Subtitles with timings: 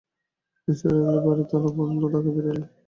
[0.67, 2.67] নিসার আলি বাড়ি তালাবন্ধ করে ঢাকা ফিরে এলেন।